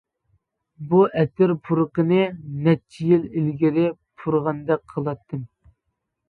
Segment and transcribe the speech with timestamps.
[0.93, 2.21] بۇ ئەتىر پۇرىقىنى
[2.69, 3.85] نەچچە يىل ئىلگىرى
[4.23, 5.47] پۇرىغاندەك قىلاتتىم.